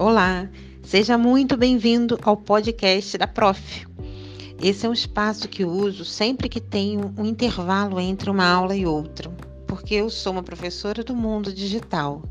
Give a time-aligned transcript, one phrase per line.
[0.00, 0.48] Olá,
[0.82, 3.86] seja muito bem-vindo ao podcast da Prof.
[4.58, 8.86] Esse é um espaço que uso sempre que tenho um intervalo entre uma aula e
[8.86, 9.30] outra,
[9.66, 12.22] porque eu sou uma professora do mundo digital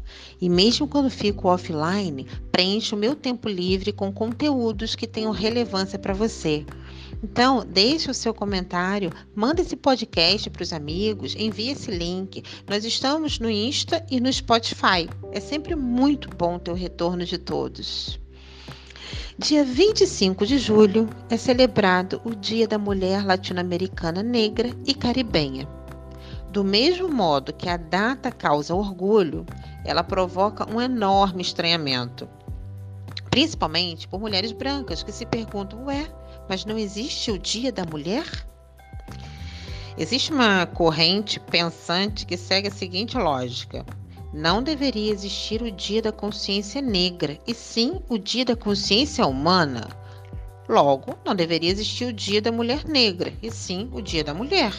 [0.41, 6.15] e, mesmo quando fico offline, preencho meu tempo livre com conteúdos que tenham relevância para
[6.15, 6.65] você
[7.21, 12.43] então, deixe o seu comentário, manda esse podcast para os amigos, envie esse link.
[12.67, 15.09] Nós estamos no Insta e no Spotify.
[15.31, 18.19] É sempre muito bom ter o retorno de todos.
[19.37, 25.67] Dia 25 de julho é celebrado o Dia da Mulher Latino-Americana Negra e Caribenha.
[26.51, 29.45] Do mesmo modo que a data causa orgulho,
[29.85, 32.27] ela provoca um enorme estranhamento,
[33.29, 36.09] principalmente por mulheres brancas que se perguntam: ué,
[36.49, 38.25] mas não existe o Dia da Mulher?
[39.95, 43.85] Existe uma corrente pensante que segue a seguinte lógica:
[44.33, 49.87] não deveria existir o Dia da Consciência Negra, e sim o Dia da Consciência Humana.
[50.67, 54.73] Logo, não deveria existir o Dia da Mulher Negra, e sim o Dia da Mulher.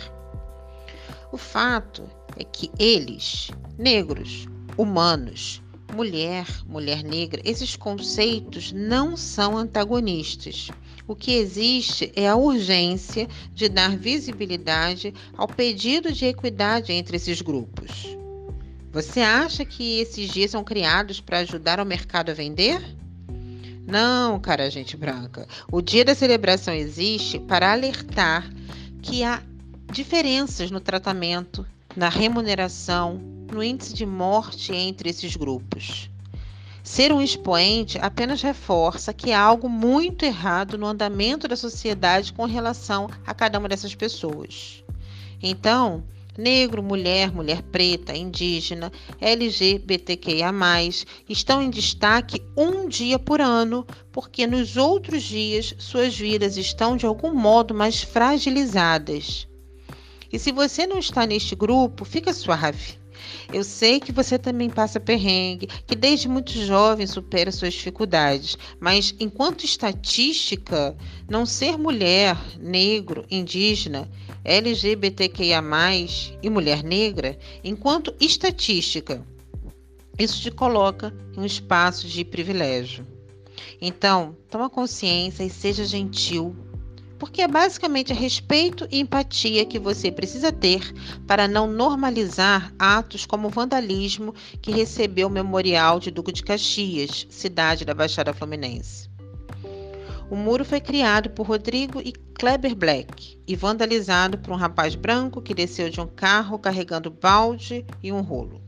[1.30, 2.02] O fato
[2.36, 10.70] é que eles, negros, humanos, mulher, mulher negra, esses conceitos não são antagonistas.
[11.06, 17.41] O que existe é a urgência de dar visibilidade ao pedido de equidade entre esses
[17.42, 18.16] grupos.
[18.92, 22.80] Você acha que esses dias são criados para ajudar o mercado a vender?
[23.86, 25.46] Não, cara, gente branca.
[25.70, 28.48] O dia da celebração existe para alertar
[29.02, 29.42] que há
[29.92, 33.20] diferenças no tratamento, na remuneração,
[33.52, 36.10] no índice de morte entre esses grupos.
[36.83, 42.46] Ser um expoente apenas reforça que há algo muito errado no andamento da sociedade com
[42.46, 44.83] relação a cada uma dessas pessoas.
[45.42, 46.02] Então,
[46.38, 50.50] negro, mulher, mulher preta, indígena, LGBTQIA,
[51.28, 57.05] estão em destaque um dia por ano, porque nos outros dias suas vidas estão de
[57.05, 59.49] algum modo mais fragilizadas.
[60.33, 62.98] E se você não está neste grupo, fica suave.
[63.52, 69.14] Eu sei que você também passa perrengue, que desde muito jovem supera suas dificuldades, mas
[69.18, 70.96] enquanto estatística,
[71.29, 74.08] não ser mulher, negro, indígena,
[74.45, 75.61] LGBTQIA,
[76.42, 79.27] e mulher negra, enquanto estatística,
[80.18, 83.07] isso te coloca em um espaço de privilégio.
[83.80, 86.55] Então, toma consciência e seja gentil
[87.20, 90.81] porque é basicamente respeito e empatia que você precisa ter
[91.27, 97.27] para não normalizar atos como o vandalismo que recebeu o memorial de Duque de Caxias,
[97.29, 99.11] cidade da Baixada Fluminense.
[100.30, 105.42] O muro foi criado por Rodrigo e Kleber Black e vandalizado por um rapaz branco
[105.42, 108.63] que desceu de um carro carregando balde e um rolo,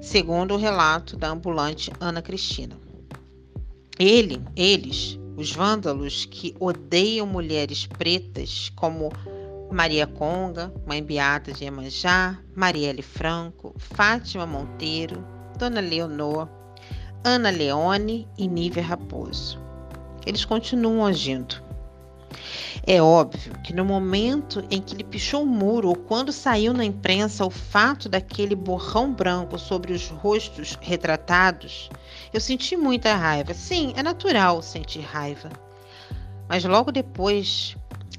[0.00, 2.76] segundo o relato da ambulante Ana Cristina.
[3.98, 9.10] Ele, eles os vândalos que odeiam mulheres pretas, como
[9.72, 15.26] Maria Conga, Mãe Beata de Iemanjá, Marielle Franco, Fátima Monteiro,
[15.58, 16.48] Dona Leonor,
[17.24, 19.60] Ana Leone e Nívia Raposo.
[20.24, 21.61] Eles continuam agindo.
[22.86, 26.84] É óbvio que no momento em que ele pichou o muro ou quando saiu na
[26.84, 31.90] imprensa o fato daquele borrão branco sobre os rostos retratados,
[32.32, 33.54] eu senti muita raiva.
[33.54, 35.50] Sim, é natural sentir raiva.
[36.48, 37.76] Mas logo depois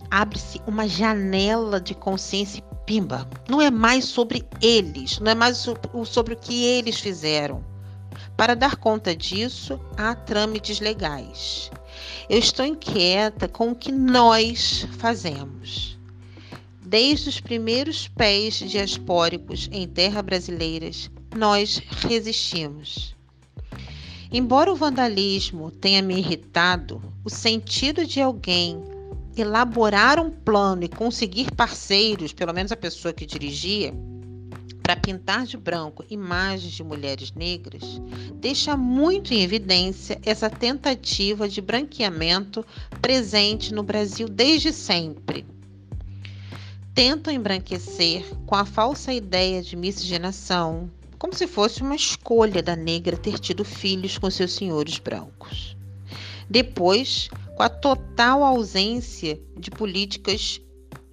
[0.10, 3.28] abre-se uma janela de consciência e pimba.
[3.50, 5.58] Não é mais sobre eles, não é mais
[6.06, 7.73] sobre o que eles fizeram.
[8.36, 11.70] Para dar conta disso, há trâmites legais.
[12.30, 15.98] Eu estou inquieta com o que nós fazemos.
[16.82, 23.16] Desde os primeiros pés diaspóricos em terras brasileiras, nós resistimos.
[24.32, 28.82] Embora o vandalismo tenha me irritado, o sentido de alguém
[29.36, 33.94] elaborar um plano e conseguir parceiros, pelo menos a pessoa que dirigia,
[34.84, 38.02] para pintar de branco imagens de mulheres negras
[38.36, 42.66] deixa muito em evidência essa tentativa de branqueamento
[43.02, 45.46] presente no Brasil desde sempre.
[46.94, 53.16] Tentam embranquecer com a falsa ideia de miscigenação, como se fosse uma escolha da negra
[53.16, 55.78] ter tido filhos com seus senhores brancos.
[56.50, 60.60] Depois, com a total ausência de políticas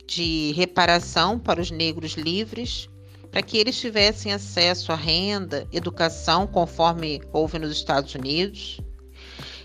[0.04, 2.89] de reparação para os negros livres,
[3.30, 8.80] para que eles tivessem acesso à renda, educação, conforme houve nos Estados Unidos.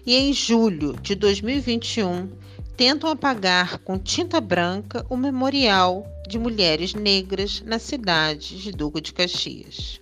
[0.06, 2.30] E em julho de 2021,
[2.78, 9.14] tentam apagar com tinta branca o memorial de mulheres negras na cidade de Duque de
[9.14, 10.00] Caxias.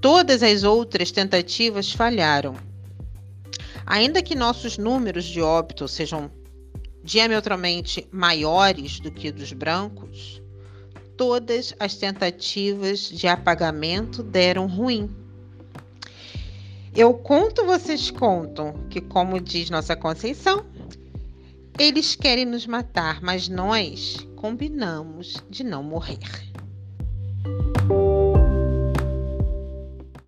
[0.00, 2.54] todas as outras tentativas falharam.
[3.84, 6.30] Ainda que nossos números de óbito sejam
[7.02, 10.42] diametralmente maiores do que dos brancos,
[11.16, 15.10] todas as tentativas de apagamento deram ruim.
[16.94, 20.64] Eu conto, vocês contam, que, como diz nossa Conceição,
[21.78, 26.45] eles querem nos matar, mas nós combinamos de não morrer.